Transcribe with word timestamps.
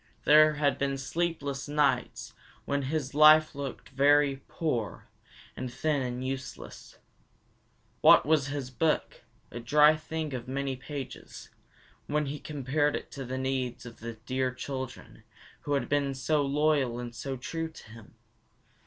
There 0.23 0.53
had 0.53 0.79
been 0.79 0.97
sleepless 0.97 1.67
nights 1.67 2.33
when 2.65 2.81
his 2.89 3.13
life 3.13 3.51
had 3.51 3.55
looked 3.59 3.89
very 3.89 4.41
poor 4.47 5.07
and 5.55 5.71
thin 5.71 6.01
and 6.01 6.25
useless. 6.25 6.97
What 8.01 8.25
was 8.25 8.47
his 8.47 8.71
book, 8.71 9.21
a 9.51 9.59
dry 9.59 9.95
thing 9.95 10.33
of 10.33 10.47
many 10.47 10.75
pages, 10.75 11.49
when 12.07 12.25
he 12.25 12.39
compared 12.39 12.95
it 12.95 13.11
to 13.11 13.23
the 13.25 13.37
needs 13.37 13.85
of 13.85 13.99
the 13.99 14.13
dear 14.15 14.51
children 14.51 15.21
who 15.65 15.73
had 15.73 15.87
been 15.87 16.15
so 16.15 16.41
loyal 16.41 16.97
and 16.97 17.13
so 17.13 17.37
true 17.37 17.69
to 17.69 17.83
him? 17.91 18.15